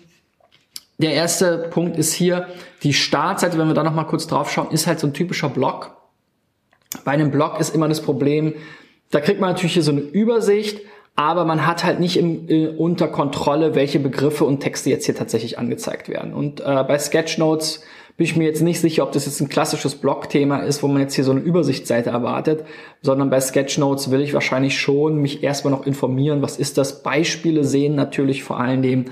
Der 0.98 1.14
erste 1.14 1.68
Punkt 1.70 1.96
ist 1.96 2.12
hier, 2.12 2.46
die 2.82 2.92
Startseite, 2.92 3.58
wenn 3.58 3.68
wir 3.68 3.74
da 3.74 3.82
nochmal 3.82 4.06
kurz 4.06 4.26
drauf 4.26 4.50
schauen, 4.50 4.70
ist 4.70 4.86
halt 4.86 5.00
so 5.00 5.06
ein 5.06 5.14
typischer 5.14 5.48
Blog. 5.48 5.96
Bei 7.04 7.12
einem 7.12 7.30
Blog 7.30 7.58
ist 7.58 7.74
immer 7.74 7.88
das 7.88 8.02
Problem, 8.02 8.54
da 9.10 9.20
kriegt 9.20 9.40
man 9.40 9.50
natürlich 9.50 9.74
hier 9.74 9.82
so 9.82 9.92
eine 9.92 10.00
Übersicht, 10.00 10.80
aber 11.16 11.44
man 11.44 11.66
hat 11.66 11.84
halt 11.84 12.00
nicht 12.00 12.16
im, 12.16 12.48
äh, 12.48 12.68
unter 12.68 13.08
Kontrolle, 13.08 13.74
welche 13.74 13.98
Begriffe 13.98 14.44
und 14.44 14.60
Texte 14.60 14.90
jetzt 14.90 15.06
hier 15.06 15.14
tatsächlich 15.14 15.58
angezeigt 15.58 16.08
werden. 16.08 16.32
Und 16.32 16.60
äh, 16.60 16.84
bei 16.84 16.98
Sketchnotes 16.98 17.82
bin 18.20 18.26
ich 18.26 18.36
mir 18.36 18.44
jetzt 18.44 18.60
nicht 18.60 18.82
sicher, 18.82 19.02
ob 19.02 19.12
das 19.12 19.24
jetzt 19.24 19.40
ein 19.40 19.48
klassisches 19.48 19.94
Blog-Thema 19.94 20.58
ist, 20.58 20.82
wo 20.82 20.88
man 20.88 21.00
jetzt 21.00 21.14
hier 21.14 21.24
so 21.24 21.30
eine 21.30 21.40
Übersichtsseite 21.40 22.10
erwartet, 22.10 22.66
sondern 23.00 23.30
bei 23.30 23.40
Sketchnotes 23.40 24.10
will 24.10 24.20
ich 24.20 24.34
wahrscheinlich 24.34 24.78
schon 24.78 25.22
mich 25.22 25.42
erstmal 25.42 25.70
noch 25.70 25.86
informieren, 25.86 26.42
was 26.42 26.58
ist 26.58 26.76
das, 26.76 27.02
Beispiele 27.02 27.64
sehen 27.64 27.94
natürlich 27.94 28.42
vor 28.42 28.60
allen 28.60 28.82
Dingen, 28.82 29.06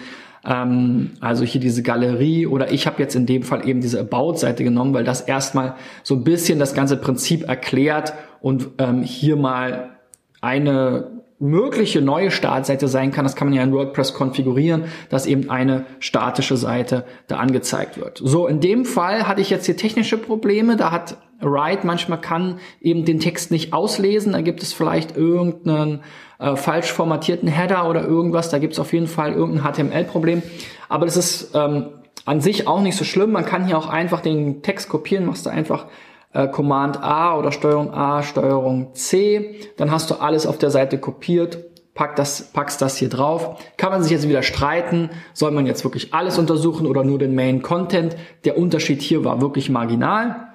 ähm, 0.45 1.13
also 1.21 1.43
hier 1.43 1.59
diese 1.59 1.83
Galerie 1.83 2.47
oder 2.47 2.71
ich 2.71 2.87
habe 2.87 3.01
jetzt 3.03 3.17
in 3.17 3.25
dem 3.25 3.45
Fall 3.45 3.67
eben 3.67 3.81
diese 3.81 3.99
About-Seite 3.99 4.63
genommen, 4.63 4.93
weil 4.93 5.05
das 5.05 5.23
erstmal 5.23 5.77
so 6.03 6.15
ein 6.15 6.25
bisschen 6.25 6.59
das 6.59 6.75
ganze 6.75 6.99
Prinzip 6.99 7.49
erklärt 7.49 8.13
und 8.43 8.69
ähm, 8.77 9.03
hier 9.03 9.37
mal 9.37 9.97
eine 10.43 11.18
mögliche 11.39 12.01
neue 12.03 12.31
Startseite 12.31 12.89
sein 12.89 13.13
kann. 13.13 13.25
Das 13.25 13.37
kann 13.37 13.49
man 13.49 13.57
ja 13.57 13.63
in 13.63 13.73
WordPress 13.73 14.15
konfigurieren, 14.15 14.85
dass 15.09 15.27
eben 15.27 15.51
eine 15.51 15.87
statische 16.01 16.57
Seite 16.57 17.05
da 17.29 17.37
angezeigt 17.37 17.99
wird. 17.99 18.21
So, 18.23 18.47
in 18.47 18.61
dem 18.61 18.85
Fall 18.85 19.29
hatte 19.29 19.41
ich 19.41 19.51
jetzt 19.51 19.67
hier 19.67 19.77
technische 19.77 20.19
Probleme. 20.19 20.77
Da 20.77 20.91
hat 20.91 21.17
Write 21.41 21.87
manchmal 21.87 22.21
kann 22.21 22.59
eben 22.81 23.05
den 23.05 23.21
Text 23.21 23.51
nicht 23.51 23.73
auslesen. 23.73 24.33
Da 24.33 24.41
gibt 24.41 24.63
es 24.63 24.73
vielleicht 24.73 25.17
irgendeinen 25.17 26.01
äh, 26.41 26.57
falsch 26.57 26.93
formatierten 26.93 27.49
Header 27.49 27.89
oder 27.89 28.05
irgendwas. 28.05 28.51
Da 28.51 28.59
gibt 28.59 28.73
es 28.73 28.81
auf 28.81 28.93
jeden 28.93 29.07
Fall 29.07 29.33
irgendein 29.33 29.73
HTML-Problem. 29.73 30.43
Aber 30.89 31.07
das 31.07 31.17
ist 31.17 31.53
ähm, 31.55 31.87
an 32.25 32.41
sich 32.41 32.67
auch 32.67 32.81
nicht 32.81 32.97
so 32.97 33.05
schlimm. 33.05 33.31
Man 33.31 33.47
kann 33.47 33.67
hier 33.67 33.79
auch 33.79 33.89
einfach 33.89 34.21
den 34.21 34.63
Text 34.63 34.89
kopieren. 34.89 35.27
Machst 35.27 35.47
du 35.47 35.51
einfach 35.51 35.87
äh, 36.33 36.49
Command 36.49 37.03
A 37.03 37.37
oder 37.37 37.53
Steuerung 37.53 37.93
A, 37.93 38.23
Steuerung 38.23 38.95
C. 38.95 39.61
Dann 39.77 39.91
hast 39.91 40.11
du 40.11 40.17
alles 40.17 40.47
auf 40.47 40.59
der 40.59 40.71
Seite 40.71 40.99
kopiert. 40.99 41.59
Pack 41.95 42.15
das, 42.15 42.53
packst 42.53 42.81
das 42.81 42.97
hier 42.97 43.09
drauf. 43.09 43.61
Kann 43.77 43.91
man 43.91 44.03
sich 44.03 44.13
jetzt 44.13 44.29
wieder 44.29 44.45
streiten, 44.45 45.11
soll 45.33 45.51
man 45.51 45.67
jetzt 45.67 45.83
wirklich 45.83 46.15
alles 46.15 46.39
untersuchen 46.39 46.87
oder 46.87 47.03
nur 47.03 47.19
den 47.19 47.35
Main 47.35 47.61
Content? 47.61 48.17
Der 48.45 48.57
Unterschied 48.57 49.03
hier 49.03 49.25
war 49.25 49.41
wirklich 49.41 49.69
marginal. 49.69 50.49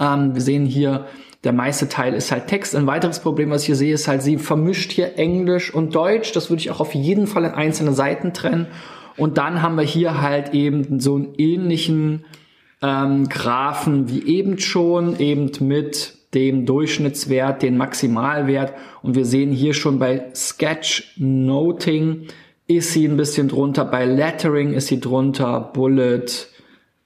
Ähm, 0.00 0.34
wir 0.34 0.42
sehen 0.42 0.66
hier, 0.66 1.06
der 1.44 1.52
meiste 1.52 1.88
Teil 1.88 2.14
ist 2.14 2.32
halt 2.32 2.48
Text. 2.48 2.74
Ein 2.74 2.88
weiteres 2.88 3.20
Problem, 3.20 3.50
was 3.50 3.62
ich 3.62 3.66
hier 3.66 3.76
sehe, 3.76 3.94
ist 3.94 4.08
halt, 4.08 4.22
sie 4.22 4.38
vermischt 4.38 4.90
hier 4.90 5.16
Englisch 5.16 5.72
und 5.72 5.94
Deutsch. 5.94 6.32
Das 6.32 6.50
würde 6.50 6.60
ich 6.60 6.72
auch 6.72 6.80
auf 6.80 6.94
jeden 6.94 7.28
Fall 7.28 7.44
in 7.44 7.52
einzelne 7.52 7.92
Seiten 7.92 8.32
trennen. 8.32 8.66
Und 9.16 9.38
dann 9.38 9.62
haben 9.62 9.76
wir 9.76 9.84
hier 9.84 10.20
halt 10.20 10.52
eben 10.52 10.98
so 10.98 11.14
einen 11.14 11.34
ähnlichen 11.38 12.24
ähm, 12.82 13.28
Graphen 13.28 14.08
wie 14.08 14.24
eben 14.26 14.58
schon, 14.58 15.18
eben 15.18 15.50
mit 15.60 16.14
dem 16.34 16.66
Durchschnittswert, 16.66 17.62
den 17.62 17.76
Maximalwert. 17.76 18.74
Und 19.02 19.14
wir 19.14 19.24
sehen 19.24 19.52
hier 19.52 19.74
schon 19.74 19.98
bei 19.98 20.30
Sketch 20.34 21.14
Noting 21.16 22.28
ist 22.66 22.92
sie 22.92 23.06
ein 23.06 23.16
bisschen 23.16 23.48
drunter, 23.48 23.84
bei 23.84 24.04
Lettering 24.04 24.72
ist 24.72 24.88
sie 24.88 25.00
drunter, 25.00 25.70
Bullet, 25.72 26.26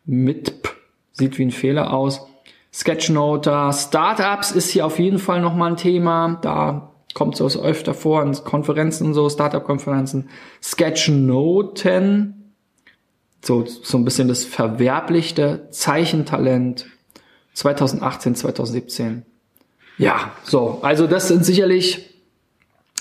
MITP, 0.06 0.68
sieht 1.12 1.38
wie 1.38 1.44
ein 1.44 1.50
Fehler 1.50 1.92
aus. 1.92 2.26
Sketchnoter, 2.72 3.72
Startups 3.72 4.52
ist 4.52 4.70
hier 4.70 4.86
auf 4.86 4.98
jeden 4.98 5.18
Fall 5.18 5.40
nochmal 5.40 5.72
ein 5.72 5.76
Thema. 5.76 6.38
Da 6.40 6.92
kommt 7.14 7.36
sowas 7.36 7.60
öfter 7.60 7.94
vor 7.94 8.22
in 8.22 8.32
Konferenzen 8.32 9.08
und 9.08 9.14
so, 9.14 9.28
Startup-Konferenzen. 9.28 10.30
Sketchnoten, 10.62 12.39
so, 13.42 13.64
so 13.66 13.98
ein 13.98 14.04
bisschen 14.04 14.28
das 14.28 14.44
verwerblichte 14.44 15.68
Zeichentalent 15.70 16.86
2018, 17.54 18.34
2017. 18.34 19.22
Ja, 19.98 20.32
so, 20.44 20.78
also 20.82 21.06
das 21.06 21.28
sind 21.28 21.44
sicherlich 21.44 22.10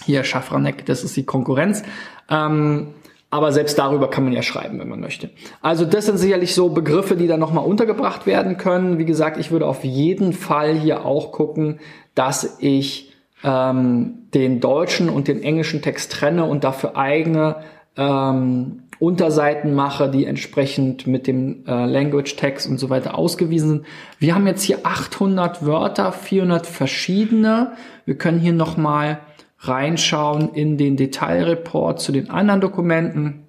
hier 0.05 0.23
Schafranek, 0.23 0.85
das 0.85 1.03
ist 1.03 1.15
die 1.17 1.25
Konkurrenz. 1.25 1.83
Ähm, 2.29 2.93
aber 3.31 3.51
selbst 3.51 3.77
darüber 3.77 4.09
kann 4.09 4.23
man 4.23 4.33
ja 4.33 4.41
schreiben, 4.41 4.79
wenn 4.79 4.89
man 4.89 4.99
möchte. 4.99 5.29
Also 5.61 5.85
das 5.85 6.07
sind 6.07 6.17
sicherlich 6.17 6.55
so 6.55 6.69
Begriffe, 6.69 7.15
die 7.15 7.27
dann 7.27 7.39
nochmal 7.39 7.63
untergebracht 7.63 8.25
werden 8.25 8.57
können. 8.57 8.97
Wie 8.97 9.05
gesagt, 9.05 9.37
ich 9.37 9.51
würde 9.51 9.67
auf 9.67 9.83
jeden 9.83 10.33
Fall 10.33 10.73
hier 10.73 11.05
auch 11.05 11.31
gucken, 11.31 11.79
dass 12.15 12.57
ich 12.59 13.13
ähm, 13.43 14.29
den 14.33 14.59
deutschen 14.59 15.09
und 15.09 15.27
den 15.27 15.43
englischen 15.43 15.81
Text 15.81 16.11
trenne 16.11 16.45
und 16.45 16.63
dafür 16.63 16.97
eigene 16.97 17.57
ähm, 17.95 18.83
Unterseiten 18.99 19.73
mache, 19.73 20.09
die 20.09 20.25
entsprechend 20.25 21.07
mit 21.07 21.25
dem 21.25 21.65
äh, 21.65 21.85
Language 21.85 22.35
Text 22.35 22.69
und 22.69 22.77
so 22.77 22.89
weiter 22.89 23.17
ausgewiesen 23.17 23.69
sind. 23.69 23.85
Wir 24.19 24.35
haben 24.35 24.45
jetzt 24.45 24.63
hier 24.63 24.79
800 24.83 25.65
Wörter, 25.65 26.11
400 26.11 26.67
verschiedene. 26.67 27.71
Wir 28.05 28.15
können 28.15 28.39
hier 28.39 28.53
nochmal 28.53 29.21
reinschauen 29.59 30.53
in 30.53 30.77
den 30.77 30.97
Detailreport 30.97 32.01
zu 32.01 32.11
den 32.11 32.29
anderen 32.29 32.59
Dokumenten, 32.59 33.45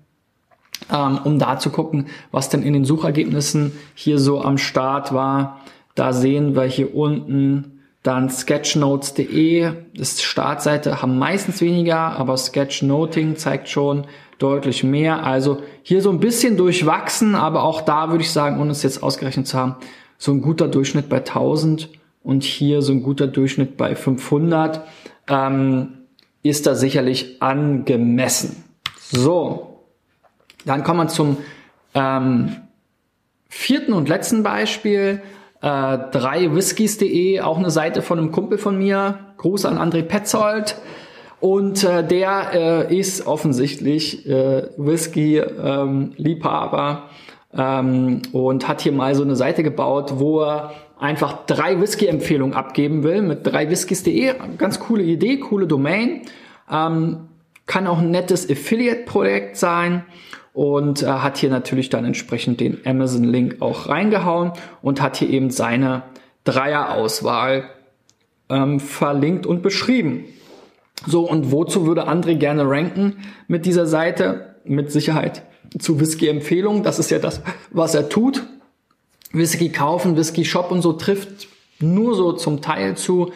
ähm, 0.93 1.19
um 1.25 1.39
da 1.41 1.59
zu 1.59 1.71
gucken, 1.71 2.07
was 2.31 2.49
denn 2.49 2.63
in 2.63 2.73
den 2.73 2.85
Suchergebnissen 2.85 3.73
hier 3.95 4.19
so 4.19 4.43
am 4.43 4.57
Start 4.57 5.13
war. 5.13 5.61
Da 5.97 6.13
sehen 6.13 6.55
wir 6.55 6.65
hier 6.65 6.95
unten 6.95 7.81
dann 8.03 8.31
sketchnotes.de, 8.31 9.73
das 9.95 10.23
Startseite 10.23 11.03
haben 11.03 11.19
meistens 11.19 11.61
weniger, 11.61 11.99
aber 11.99 12.37
Sketchnoting 12.37 13.37
zeigt 13.37 13.69
schon 13.69 14.07
deutlich 14.41 14.83
mehr. 14.83 15.25
Also 15.25 15.63
hier 15.83 16.03
so 16.03 16.11
ein 16.11 16.19
bisschen 16.19 16.57
durchwachsen, 16.57 17.35
aber 17.35 17.63
auch 17.63 17.83
da 17.83 18.11
würde 18.11 18.25
ich 18.25 18.33
sagen, 18.33 18.61
ohne 18.61 18.73
es 18.73 18.83
jetzt 18.83 19.03
ausgerechnet 19.03 19.47
zu 19.47 19.57
haben, 19.57 19.77
so 20.19 20.33
ein 20.33 20.41
guter 20.41 20.67
Durchschnitt 20.67 21.09
bei 21.09 21.19
1000 21.19 21.89
und 22.23 22.43
hier 22.43 22.83
so 22.83 22.93
ein 22.93 23.03
guter 23.03 23.27
Durchschnitt 23.27 23.77
bei 23.77 23.95
500. 23.95 24.83
Ähm, 25.29 25.99
ist 26.43 26.67
da 26.67 26.75
sicherlich 26.75 27.43
angemessen. 27.43 28.65
So, 28.99 29.85
dann 30.65 30.85
kommen 30.85 31.01
wir 31.01 31.09
zum 31.09 31.37
ähm, 31.95 32.57
vierten 33.49 33.93
und 33.93 34.09
letzten 34.09 34.43
Beispiel. 34.43 35.23
Äh, 35.61 35.99
dreiwhiskys.de, 36.13 37.41
auch 37.41 37.59
eine 37.59 37.71
Seite 37.71 38.01
von 38.01 38.19
einem 38.19 38.33
Kumpel 38.33 38.57
von 38.57 38.79
mir. 38.79 39.19
Gruß 39.37 39.67
an 39.67 39.77
André 39.77 40.03
Petzold. 40.03 40.77
Und 41.41 41.83
äh, 41.85 42.07
der 42.07 42.89
äh, 42.91 42.97
ist 42.97 43.27
offensichtlich 43.27 44.29
äh, 44.29 44.69
Whisky-Liebhaber 44.77 47.09
ähm, 47.57 48.21
und 48.33 48.69
hat 48.69 48.83
hier 48.83 48.93
mal 48.93 49.15
so 49.15 49.23
eine 49.23 49.37
Seite 49.37 49.63
gebaut, 49.63 50.13
wo 50.17 50.43
er 50.43 50.75
einfach 50.99 51.47
drei 51.47 51.81
Whisky-Empfehlungen 51.81 52.55
abgeben 52.55 53.03
will 53.03 53.23
mit 53.23 53.47
drei 53.47 53.71
whiskys.de. 53.71 54.35
Ganz 54.59 54.81
coole 54.81 55.03
Idee, 55.03 55.39
coole 55.39 55.67
Domain. 55.67 56.21
Ähm, 56.71 57.29
kann 57.67 57.87
auch 57.87 58.01
ein 58.01 58.11
nettes 58.11 58.51
Affiliate-Projekt 58.51 59.57
sein 59.57 60.05
und 60.53 61.03
äh, 61.03 61.07
hat 61.07 61.39
hier 61.39 61.49
natürlich 61.49 61.89
dann 61.89 62.05
entsprechend 62.05 62.61
den 62.61 62.83
Amazon-Link 62.85 63.57
auch 63.61 63.89
reingehauen 63.89 64.53
und 64.83 65.01
hat 65.01 65.17
hier 65.17 65.31
eben 65.31 65.49
seine 65.51 66.03
Dreier-Auswahl 66.45 67.65
ähm, 68.51 68.79
verlinkt 68.79 69.47
und 69.47 69.63
beschrieben. 69.63 70.27
So, 71.07 71.29
und 71.29 71.51
wozu 71.51 71.87
würde 71.87 72.09
André 72.09 72.35
gerne 72.35 72.69
ranken 72.69 73.19
mit 73.49 73.67
dieser 73.67 73.87
Seite? 73.87 74.55
Mit 74.65 74.93
Sicherheit 74.93 75.43
zu 75.79 76.01
Whisky-Empfehlungen. 76.01 76.83
Das 76.83 76.99
ist 76.99 77.11
ja 77.11 77.19
das, 77.19 77.41
was 77.71 77.95
er 77.95 78.09
tut. 78.09 78.43
Whisky 79.33 79.71
kaufen, 79.71 80.17
Whisky 80.17 80.45
Shop 80.45 80.71
und 80.71 80.83
so 80.83 80.93
trifft 80.93 81.49
nur 81.79 82.15
so 82.15 82.33
zum 82.33 82.61
Teil 82.61 82.97
zu. 82.97 83.33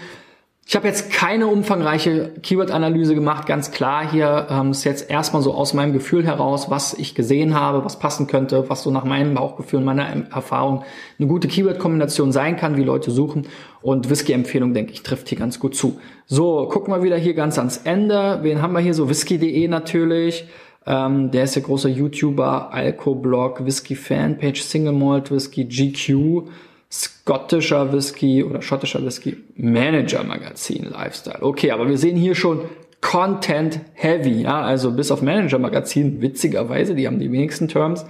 Ich 0.67 0.75
habe 0.75 0.89
jetzt 0.89 1.13
keine 1.13 1.47
umfangreiche 1.47 2.33
Keyword-Analyse 2.43 3.15
gemacht, 3.15 3.47
ganz 3.47 3.71
klar. 3.71 4.11
Hier 4.11 4.47
ähm, 4.49 4.71
ist 4.71 4.85
jetzt 4.85 5.11
erstmal 5.11 5.43
so 5.43 5.53
aus 5.53 5.75
meinem 5.75 5.93
Gefühl 5.93 6.25
heraus, 6.25 6.71
was 6.71 6.95
ich 6.95 7.15
gesehen 7.15 7.55
habe, 7.55 7.85
was 7.85 7.99
passen 7.99 8.27
könnte, 8.27 8.71
was 8.71 8.83
so 8.83 8.91
nach 8.91 9.05
meinem 9.05 9.35
Bauchgefühl 9.35 9.81
und 9.81 9.85
meiner 9.85 10.07
Erfahrung 10.33 10.83
eine 11.19 11.29
gute 11.29 11.49
Keyword-Kombination 11.49 12.33
sein 12.33 12.57
kann, 12.57 12.79
wie 12.79 12.83
Leute 12.83 13.11
suchen. 13.11 13.47
Und 13.83 14.09
Whisky-Empfehlung, 14.09 14.73
denke 14.73 14.93
ich, 14.93 15.03
trifft 15.03 15.29
hier 15.29 15.37
ganz 15.39 15.61
gut 15.61 15.77
zu. 15.77 15.99
So, 16.25 16.67
gucken 16.69 16.95
wir 16.95 17.03
wieder 17.03 17.19
hier 17.19 17.35
ganz 17.35 17.59
ans 17.59 17.77
Ende. 17.85 18.39
Wen 18.41 18.63
haben 18.63 18.73
wir 18.73 18.81
hier? 18.81 18.95
So 18.95 19.11
whisky.de 19.11 19.69
natürlich. 19.69 20.47
Ähm, 20.87 21.31
der 21.31 21.45
ist 21.45 21.57
der 21.57 21.63
große 21.63 21.91
YouTuber, 21.91 22.73
Alco-Blog, 22.73 23.67
Whisky-Fanpage, 23.67 24.63
Single 24.63 24.95
Malt 24.95 25.31
Whisky, 25.31 25.67
GQ 25.67 26.49
skottischer 26.95 27.93
Whisky 27.93 28.45
oder 28.45 28.63
schottischer 28.63 29.05
Whisky 29.05 29.37
Manager 29.57 30.23
Magazin 30.23 30.85
Lifestyle. 30.85 31.43
Okay, 31.43 31.73
aber 31.73 31.89
wir 31.89 31.99
sehen 31.99 32.17
hier 32.17 32.35
schon 32.35 32.61
Content 33.01 33.81
Heavy, 33.95 34.43
ja, 34.43 34.63
also 34.63 34.93
bis 34.93 35.11
auf 35.11 35.21
Manager 35.21 35.59
Magazin, 35.59 36.23
witzigerweise, 36.23 36.95
die 36.95 37.07
haben 37.07 37.19
die 37.19 37.31
wenigsten 37.31 37.69
Terms, 37.69 38.07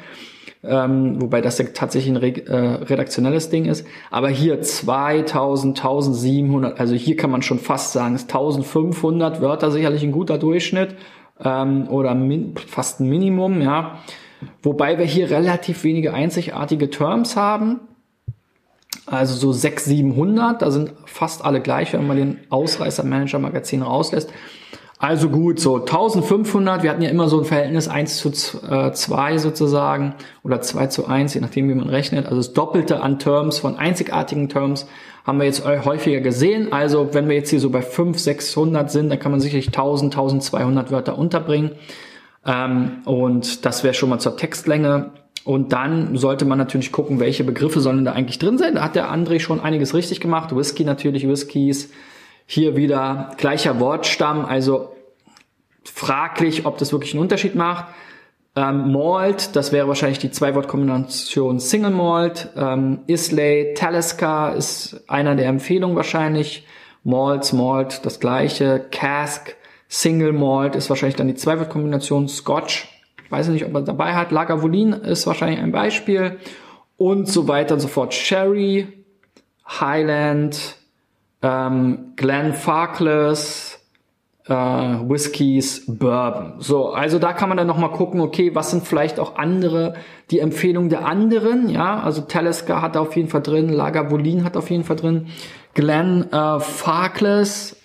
ähm, 0.62 1.20
wobei 1.20 1.40
das 1.40 1.58
ja 1.58 1.64
tatsächlich 1.72 2.14
ein 2.14 2.22
äh, 2.22 2.56
redaktionelles 2.84 3.48
Ding 3.48 3.64
ist. 3.64 3.86
Aber 4.10 4.28
hier 4.28 4.60
2000, 4.60 5.78
1700, 5.78 6.78
also 6.78 6.94
hier 6.94 7.16
kann 7.16 7.30
man 7.30 7.42
schon 7.42 7.58
fast 7.58 7.92
sagen, 7.92 8.14
ist 8.14 8.32
1500 8.32 9.40
Wörter 9.40 9.70
sicherlich 9.70 10.02
ein 10.02 10.12
guter 10.12 10.38
Durchschnitt 10.38 10.94
ähm, 11.42 11.88
oder 11.88 12.16
fast 12.66 13.00
ein 13.00 13.08
Minimum, 13.08 13.62
ja. 13.62 13.98
Wobei 14.62 14.98
wir 14.98 15.06
hier 15.06 15.30
relativ 15.30 15.84
wenige 15.84 16.12
einzigartige 16.12 16.90
Terms 16.90 17.34
haben. 17.34 17.80
Also 19.06 19.34
so 19.34 19.52
600, 19.52 19.84
700, 19.84 20.62
da 20.62 20.70
sind 20.70 20.92
fast 21.04 21.44
alle 21.44 21.60
gleich, 21.60 21.92
wenn 21.92 22.06
man 22.06 22.16
den 22.16 22.40
Ausreißer 22.48 23.04
Manager 23.04 23.38
Magazin 23.38 23.82
rauslässt. 23.82 24.30
Also 24.98 25.28
gut, 25.28 25.60
so 25.60 25.76
1500, 25.76 26.82
wir 26.82 26.90
hatten 26.90 27.02
ja 27.02 27.10
immer 27.10 27.28
so 27.28 27.38
ein 27.38 27.44
Verhältnis 27.44 27.88
1 27.88 28.16
zu 28.16 28.30
2 28.30 29.38
sozusagen 29.38 30.14
oder 30.42 30.62
2 30.62 30.86
zu 30.86 31.06
1, 31.06 31.34
je 31.34 31.40
nachdem 31.40 31.68
wie 31.68 31.74
man 31.74 31.90
rechnet. 31.90 32.24
Also 32.24 32.38
das 32.38 32.54
Doppelte 32.54 33.02
an 33.02 33.18
Terms 33.18 33.58
von 33.58 33.76
einzigartigen 33.76 34.48
Terms 34.48 34.86
haben 35.26 35.38
wir 35.38 35.46
jetzt 35.46 35.64
häufiger 35.66 36.20
gesehen. 36.20 36.72
Also 36.72 37.12
wenn 37.12 37.28
wir 37.28 37.34
jetzt 37.36 37.50
hier 37.50 37.60
so 37.60 37.70
bei 37.70 37.82
500, 37.82 38.18
600 38.18 38.90
sind, 38.90 39.10
dann 39.10 39.18
kann 39.18 39.32
man 39.32 39.40
sicherlich 39.40 39.66
1000, 39.68 40.14
1200 40.14 40.90
Wörter 40.90 41.18
unterbringen. 41.18 41.72
Ähm, 42.46 43.02
und 43.04 43.64
das 43.66 43.84
wäre 43.84 43.94
schon 43.94 44.10
mal 44.10 44.20
zur 44.20 44.36
Textlänge. 44.36 45.10
Und 45.44 45.72
dann 45.72 46.16
sollte 46.16 46.46
man 46.46 46.56
natürlich 46.58 46.90
gucken, 46.90 47.20
welche 47.20 47.44
Begriffe 47.44 47.80
sollen 47.80 48.04
da 48.04 48.12
eigentlich 48.12 48.38
drin 48.38 48.56
sein. 48.56 48.76
Da 48.76 48.82
hat 48.82 48.94
der 48.94 49.12
André 49.12 49.40
schon 49.40 49.60
einiges 49.60 49.94
richtig 49.94 50.20
gemacht. 50.20 50.56
Whisky 50.56 50.84
natürlich, 50.84 51.28
Whiskys. 51.28 51.90
Hier 52.46 52.76
wieder 52.76 53.32
gleicher 53.36 53.78
Wortstamm, 53.80 54.44
also 54.44 54.94
fraglich, 55.84 56.66
ob 56.66 56.78
das 56.78 56.92
wirklich 56.92 57.12
einen 57.14 57.22
Unterschied 57.22 57.54
macht. 57.54 57.86
Ähm, 58.56 58.92
Malt, 58.92 59.56
das 59.56 59.72
wäre 59.72 59.88
wahrscheinlich 59.88 60.18
die 60.18 60.30
Zwei-Wort-Kombination 60.30 61.58
Single 61.58 61.90
Malt. 61.90 62.50
Ähm, 62.56 63.00
Islay, 63.06 63.74
Talisker 63.74 64.54
ist 64.54 65.04
einer 65.08 65.34
der 65.34 65.46
Empfehlungen 65.46 65.96
wahrscheinlich. 65.96 66.66
Malt, 67.02 67.52
Malt, 67.52 68.06
das 68.06 68.20
gleiche. 68.20 68.86
Cask, 68.90 69.56
Single 69.88 70.32
Malt 70.32 70.76
ist 70.76 70.88
wahrscheinlich 70.88 71.16
dann 71.16 71.28
die 71.28 71.34
Zwei-Wort-Kombination 71.34 72.28
Scotch 72.28 72.93
weiß 73.30 73.48
nicht, 73.48 73.64
ob 73.64 73.74
er 73.74 73.82
dabei 73.82 74.14
hat. 74.14 74.30
Lagavulin 74.30 74.92
ist 74.92 75.26
wahrscheinlich 75.26 75.60
ein 75.60 75.72
Beispiel 75.72 76.38
und 76.96 77.28
so 77.28 77.48
weiter 77.48 77.74
und 77.74 77.80
so 77.80 77.88
fort. 77.88 78.14
Sherry, 78.14 78.86
Highland, 79.68 80.76
ähm, 81.42 82.12
Glen 82.16 82.54
Farkless, 82.54 83.80
äh, 84.46 84.52
Whiskys, 84.52 85.84
Bourbon. 85.86 86.54
So, 86.58 86.90
also 86.90 87.18
da 87.18 87.32
kann 87.32 87.48
man 87.48 87.58
dann 87.58 87.66
nochmal 87.66 87.92
gucken, 87.92 88.20
okay, 88.20 88.54
was 88.54 88.70
sind 88.70 88.86
vielleicht 88.86 89.18
auch 89.18 89.36
andere, 89.36 89.94
die 90.30 90.38
Empfehlungen 90.38 90.90
der 90.90 91.06
anderen, 91.06 91.68
ja, 91.68 92.00
also 92.00 92.22
Talisker 92.22 92.82
hat 92.82 92.96
auf 92.96 93.16
jeden 93.16 93.28
Fall 93.28 93.42
drin, 93.42 93.68
Lagavulin 93.68 94.44
hat 94.44 94.56
auf 94.56 94.70
jeden 94.70 94.84
Fall 94.84 94.96
drin, 94.96 95.28
Glen 95.74 96.30
äh, 96.30 96.60
Farkless, 96.60 97.76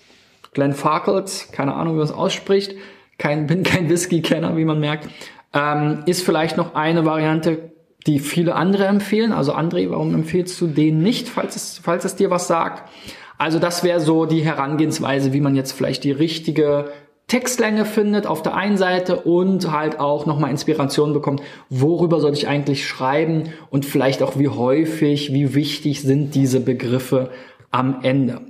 Glen 0.52 0.72
Farkles, 0.72 1.50
keine 1.52 1.74
Ahnung, 1.74 1.94
wie 1.94 1.98
man 1.98 2.06
es 2.06 2.12
ausspricht, 2.12 2.74
kein, 3.20 3.46
bin 3.46 3.62
kein 3.62 3.88
Whisky-Kenner, 3.88 4.56
wie 4.56 4.64
man 4.64 4.80
merkt, 4.80 5.08
ähm, 5.54 6.02
ist 6.06 6.24
vielleicht 6.24 6.56
noch 6.56 6.74
eine 6.74 7.04
Variante, 7.04 7.70
die 8.06 8.18
viele 8.18 8.54
andere 8.54 8.86
empfehlen. 8.86 9.32
Also 9.32 9.54
André, 9.54 9.90
warum 9.90 10.14
empfehlst 10.14 10.60
du 10.60 10.66
den 10.66 11.02
nicht, 11.02 11.28
falls 11.28 11.54
es, 11.54 11.80
falls 11.82 12.04
es 12.04 12.16
dir 12.16 12.30
was 12.30 12.48
sagt? 12.48 12.90
Also 13.38 13.58
das 13.58 13.84
wäre 13.84 14.00
so 14.00 14.26
die 14.26 14.42
Herangehensweise, 14.42 15.32
wie 15.32 15.40
man 15.40 15.54
jetzt 15.54 15.72
vielleicht 15.72 16.02
die 16.04 16.12
richtige 16.12 16.90
Textlänge 17.26 17.84
findet 17.84 18.26
auf 18.26 18.42
der 18.42 18.54
einen 18.56 18.76
Seite 18.76 19.20
und 19.20 19.70
halt 19.70 20.00
auch 20.00 20.26
nochmal 20.26 20.50
Inspiration 20.50 21.12
bekommt, 21.12 21.42
worüber 21.68 22.20
soll 22.20 22.32
ich 22.32 22.48
eigentlich 22.48 22.88
schreiben 22.88 23.52
und 23.70 23.86
vielleicht 23.86 24.22
auch 24.22 24.36
wie 24.36 24.48
häufig, 24.48 25.32
wie 25.32 25.54
wichtig 25.54 26.02
sind 26.02 26.34
diese 26.34 26.60
Begriffe 26.60 27.30
am 27.70 28.00
Ende. 28.02 28.40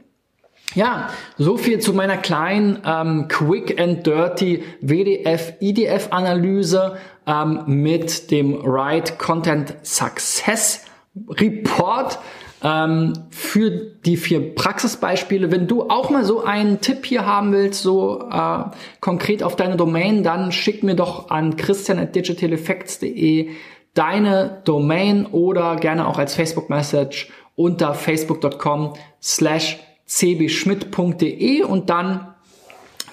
Ja, 0.74 1.10
so 1.36 1.56
viel 1.56 1.80
zu 1.80 1.94
meiner 1.94 2.16
kleinen 2.16 2.78
ähm, 2.84 3.26
Quick 3.28 3.80
and 3.80 4.06
Dirty 4.06 4.62
WDF-IDF-Analyse 4.80 6.96
ähm, 7.26 7.64
mit 7.66 8.30
dem 8.30 8.54
Right 8.62 9.18
Content 9.18 9.74
Success 9.82 10.84
Report 11.28 12.20
ähm, 12.62 13.14
für 13.30 13.70
die 13.70 14.16
vier 14.16 14.54
Praxisbeispiele. 14.54 15.50
Wenn 15.50 15.66
du 15.66 15.90
auch 15.90 16.10
mal 16.10 16.24
so 16.24 16.44
einen 16.44 16.80
Tipp 16.80 17.04
hier 17.04 17.26
haben 17.26 17.50
willst, 17.52 17.82
so 17.82 18.28
äh, 18.30 18.62
konkret 19.00 19.42
auf 19.42 19.56
deine 19.56 19.76
Domain, 19.76 20.22
dann 20.22 20.52
schick 20.52 20.84
mir 20.84 20.94
doch 20.94 21.30
an 21.30 21.56
christian.digitaleffects.de 21.56 23.50
deine 23.94 24.62
Domain 24.64 25.26
oder 25.26 25.74
gerne 25.76 26.06
auch 26.06 26.18
als 26.18 26.34
Facebook-Message 26.34 27.32
unter 27.56 27.94
facebook.com 27.94 28.92
slash 29.20 29.78
cbschmidt.de 30.10 31.62
und 31.62 31.88
dann 31.88 32.34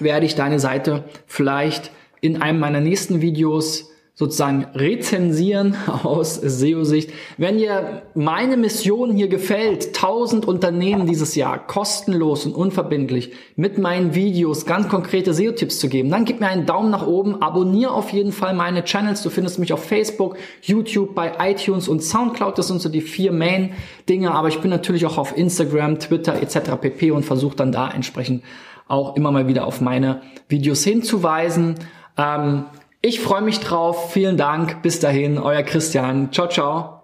werde 0.00 0.26
ich 0.26 0.34
deine 0.34 0.58
Seite 0.58 1.04
vielleicht 1.26 1.92
in 2.20 2.42
einem 2.42 2.58
meiner 2.58 2.80
nächsten 2.80 3.20
Videos 3.20 3.90
sozusagen 4.18 4.66
rezensieren 4.74 5.76
aus 6.02 6.34
SEO-Sicht. 6.34 7.10
Wenn 7.36 7.58
dir 7.58 8.02
meine 8.16 8.56
Mission 8.56 9.12
hier 9.12 9.28
gefällt, 9.28 9.86
1000 9.86 10.44
Unternehmen 10.44 11.06
dieses 11.06 11.36
Jahr 11.36 11.64
kostenlos 11.64 12.44
und 12.44 12.52
unverbindlich 12.52 13.30
mit 13.54 13.78
meinen 13.78 14.16
Videos 14.16 14.66
ganz 14.66 14.88
konkrete 14.88 15.32
SEO-Tipps 15.32 15.78
zu 15.78 15.88
geben, 15.88 16.10
dann 16.10 16.24
gib 16.24 16.40
mir 16.40 16.48
einen 16.48 16.66
Daumen 16.66 16.90
nach 16.90 17.06
oben, 17.06 17.40
abonniere 17.40 17.92
auf 17.92 18.10
jeden 18.10 18.32
Fall 18.32 18.54
meine 18.54 18.82
Channels. 18.82 19.22
Du 19.22 19.30
findest 19.30 19.60
mich 19.60 19.72
auf 19.72 19.84
Facebook, 19.84 20.36
YouTube, 20.62 21.14
bei 21.14 21.34
iTunes 21.38 21.86
und 21.86 22.02
Soundcloud. 22.02 22.58
Das 22.58 22.66
sind 22.66 22.82
so 22.82 22.88
die 22.88 23.02
vier 23.02 23.30
Main-Dinge, 23.30 24.32
aber 24.32 24.48
ich 24.48 24.58
bin 24.58 24.70
natürlich 24.70 25.06
auch 25.06 25.16
auf 25.16 25.36
Instagram, 25.36 26.00
Twitter 26.00 26.42
etc. 26.42 26.72
pp. 26.80 27.12
und 27.12 27.24
versuche 27.24 27.54
dann 27.54 27.70
da 27.70 27.88
entsprechend 27.88 28.42
auch 28.88 29.14
immer 29.14 29.30
mal 29.30 29.46
wieder 29.46 29.64
auf 29.64 29.80
meine 29.80 30.22
Videos 30.48 30.82
hinzuweisen. 30.82 31.76
Ähm, 32.16 32.64
ich 33.00 33.20
freue 33.20 33.42
mich 33.42 33.60
drauf. 33.60 34.12
Vielen 34.12 34.36
Dank. 34.36 34.82
Bis 34.82 35.00
dahin, 35.00 35.38
euer 35.38 35.62
Christian. 35.62 36.32
Ciao, 36.32 36.48
ciao. 36.48 36.97